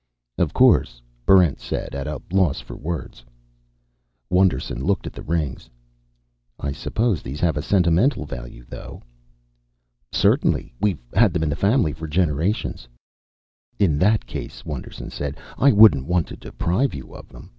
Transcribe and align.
"Of 0.39 0.51
course," 0.51 0.99
Barrent 1.27 1.59
said, 1.59 1.93
at 1.93 2.07
a 2.07 2.19
loss 2.33 2.59
for 2.59 2.75
words. 2.75 3.23
Wonderson 4.31 4.83
looked 4.83 5.05
at 5.05 5.13
the 5.13 5.21
rings. 5.21 5.69
"I 6.59 6.71
suppose 6.71 7.21
these 7.21 7.39
have 7.41 7.55
a 7.55 7.61
sentimental 7.61 8.25
value, 8.25 8.65
though." 8.67 9.03
"Certainly. 10.11 10.73
We've 10.81 10.97
had 11.13 11.33
them 11.33 11.43
in 11.43 11.49
the 11.49 11.55
family 11.55 11.93
for 11.93 12.07
generations." 12.07 12.87
"In 13.77 13.99
that 13.99 14.25
case," 14.25 14.65
Wonderson 14.65 15.11
said, 15.11 15.37
"I 15.59 15.71
wouldn't 15.71 16.07
want 16.07 16.25
to 16.29 16.35
deprive 16.35 16.95
you 16.95 17.13
of 17.13 17.29
them. 17.29 17.49